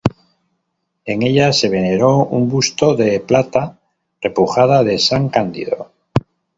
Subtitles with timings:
[1.05, 3.79] En ella se veneró un busto de plata
[4.19, 5.91] repujada de San Cándido.